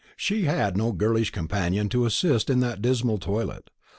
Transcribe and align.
She 0.17 0.45
had 0.45 0.75
no 0.75 0.93
girlish 0.93 1.29
companion 1.29 1.87
to 1.89 2.07
assist 2.07 2.49
in 2.49 2.59
that 2.61 2.81
dismal 2.81 3.19
toilet. 3.19 3.69